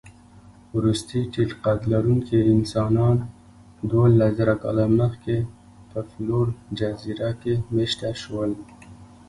[0.77, 3.15] وروستي ټيټقدلرونکي انسانان
[3.89, 5.37] دوولسزره کاله مخکې
[5.89, 8.51] په فلور جزیره کې مېشته شول.